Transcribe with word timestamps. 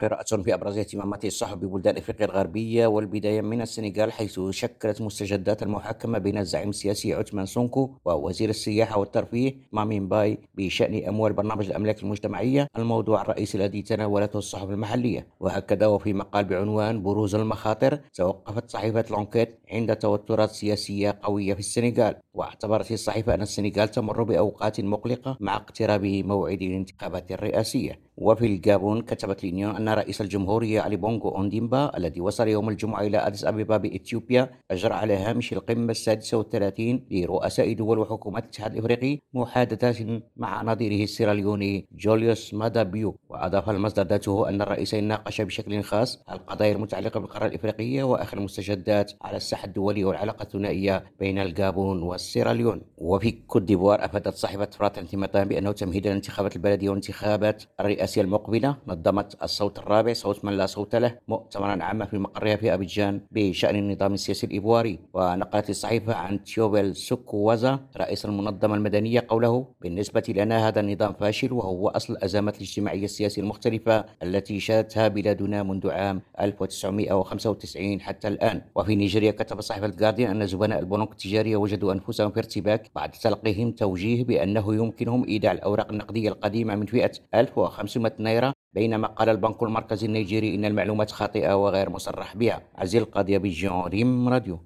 قراءة 0.00 0.42
في 0.42 0.54
أبرز 0.54 0.78
اهتمامات 0.78 1.24
الصحف 1.24 1.56
ببلدان 1.56 1.96
إفريقيا 1.96 2.26
الغربية 2.26 2.86
والبداية 2.86 3.40
من 3.40 3.60
السنغال 3.62 4.12
حيث 4.12 4.40
شكلت 4.50 5.02
مستجدات 5.02 5.62
المحاكمة 5.62 6.18
بين 6.18 6.38
الزعيم 6.38 6.68
السياسي 6.68 7.14
عثمان 7.14 7.46
سونكو 7.46 7.90
ووزير 8.04 8.48
السياحة 8.48 8.98
والترفيه 8.98 9.54
مامين 9.72 10.08
باي 10.08 10.38
بشأن 10.54 11.08
أموال 11.08 11.32
برنامج 11.32 11.66
الأملاك 11.66 12.02
المجتمعية 12.02 12.68
الموضوع 12.78 13.22
الرئيسي 13.22 13.58
الذي 13.58 13.82
تناولته 13.82 14.38
الصحف 14.38 14.70
المحلية. 14.70 15.26
وهكذا 15.40 15.86
وفي 15.86 16.12
مقال 16.12 16.44
بعنوان 16.44 17.02
بروز 17.02 17.34
المخاطر 17.34 17.98
توقفت 18.14 18.70
صحيفة 18.70 19.04
لونكيت 19.10 19.60
عند 19.72 19.96
توترات 19.96 20.50
سياسية 20.50 21.18
قوية 21.22 21.54
في 21.54 21.60
السنغال. 21.60 22.16
واعتبرت 22.34 22.92
الصحيفة 22.92 23.34
أن 23.34 23.42
السنغال 23.42 23.90
تمر 23.90 24.22
بأوقات 24.22 24.80
مقلقة 24.80 25.36
مع 25.40 25.56
اقتراب 25.56 26.04
موعد 26.04 26.62
الانتخابات 26.62 27.32
الرئاسية. 27.32 28.06
وفي 28.16 28.46
الجابون 28.46 29.02
كتبت 29.02 29.44
لينيون 29.44 29.76
أن 29.76 29.85
رئيس 29.94 30.20
الجمهورية 30.20 30.80
علي 30.80 30.96
بونغو 30.96 31.36
أونديمبا 31.36 31.96
الذي 31.96 32.20
وصل 32.20 32.48
يوم 32.48 32.68
الجمعة 32.68 33.00
إلى 33.00 33.18
أديس 33.18 33.44
أبيبا 33.44 33.76
بإثيوبيا 33.76 34.50
أجرى 34.70 34.94
على 34.94 35.14
هامش 35.14 35.52
القمة 35.52 35.90
السادسة 35.90 36.38
والثلاثين 36.38 37.06
لرؤساء 37.10 37.72
دول 37.72 37.98
وحكومات 37.98 38.42
الاتحاد 38.44 38.72
الإفريقي 38.72 39.18
محادثات 39.34 39.96
مع 40.36 40.62
نظيره 40.62 41.04
السيراليوني 41.04 41.86
جوليوس 41.92 42.54
مادا 42.54 42.82
بيو 42.82 43.16
وأضاف 43.36 43.70
المصدر 43.70 44.02
ذاته 44.02 44.48
أن 44.48 44.62
الرئيسين 44.62 45.04
ناقشا 45.04 45.44
بشكل 45.44 45.82
خاص 45.82 46.22
القضايا 46.32 46.72
المتعلقة 46.72 47.20
بالقارة 47.20 47.46
الإفريقية 47.46 48.02
وآخر 48.02 48.38
المستجدات 48.38 49.12
على 49.22 49.36
الساحة 49.36 49.66
الدولي 49.66 50.04
والعلاقة 50.04 50.42
الثنائية 50.42 51.04
بين 51.20 51.38
الجابون 51.38 52.02
والسيراليون. 52.02 52.82
وفي 52.98 53.30
كوت 53.30 53.62
ديفوار 53.62 54.04
أفادت 54.04 54.34
صحيفة 54.34 54.64
فراتيرنيتي 54.64 54.98
ماتان 54.98 55.48
بأنه 55.48 55.72
تمهيدا 55.72 56.10
لانتخابات 56.10 56.56
البلدية 56.56 56.90
وانتخابات 56.90 57.62
الرئاسية 57.80 58.22
المقبلة. 58.22 58.76
نظمت 58.86 59.42
الصوت 59.42 59.78
الرابع 59.78 60.12
صوت 60.12 60.44
من 60.44 60.52
لا 60.52 60.66
صوت 60.66 60.94
له 60.96 61.18
مؤتمرا 61.28 61.82
عاما 61.82 62.04
في 62.04 62.18
مقرها 62.18 62.56
في 62.56 62.74
أبيجان 62.74 63.20
بشأن 63.30 63.76
النظام 63.76 64.14
السياسي 64.14 64.46
الإيفواري 64.46 64.98
ونقلت 65.14 65.70
الصحيفة 65.70 66.14
عن 66.14 66.44
تيوبل 66.44 66.96
سوكوازا 66.96 67.80
رئيس 67.96 68.24
المنظمة 68.24 68.74
المدنية 68.74 69.26
قوله 69.28 69.66
بالنسبة 69.80 70.22
لنا 70.28 70.68
هذا 70.68 70.80
النظام 70.80 71.12
فاشل 71.12 71.52
وهو 71.52 71.88
أصل 71.88 72.12
الأزمات 72.12 72.56
الاجتماعية 72.56 73.04
السياسية 73.04 73.25
المختلفة 73.38 74.04
التي 74.22 74.60
شهدتها 74.60 75.08
بلادنا 75.08 75.62
منذ 75.62 75.90
عام 75.90 76.22
1995 76.40 78.00
حتى 78.00 78.28
الآن. 78.28 78.62
وفي 78.74 78.94
نيجيريا 78.94 79.30
كتب 79.30 79.60
صحيفة 79.60 79.86
الجارديان 79.86 80.30
أن 80.40 80.46
زبناء 80.46 80.78
البنوك 80.78 81.12
التجارية 81.12 81.56
وجدوا 81.56 81.92
أنفسهم 81.92 82.30
في 82.30 82.38
ارتباك 82.38 82.90
بعد 82.94 83.10
تلقيهم 83.10 83.70
توجيه 83.72 84.24
بأنه 84.24 84.74
يمكنهم 84.74 85.24
إيداع 85.24 85.52
الأوراق 85.52 85.90
النقدية 85.92 86.28
القديمة 86.28 86.74
من 86.74 86.86
فئة 86.86 87.12
1500 87.34 88.12
نيرة 88.20 88.52
بينما 88.76 89.06
قال 89.08 89.28
البنك 89.28 89.62
المركزي 89.62 90.06
النيجيري 90.06 90.54
إن 90.54 90.64
المعلومات 90.64 91.10
خاطئة 91.10 91.54
وغير 91.64 91.90
مصرح 91.90 92.36
بها. 92.36 92.62
عزيز 92.76 93.02
القاضي 93.02 93.38
بجون 93.38 93.80
ريم 93.80 94.28
راديو. 94.28 94.54